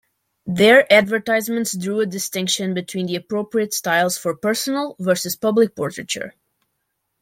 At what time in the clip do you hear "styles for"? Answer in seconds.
3.71-4.35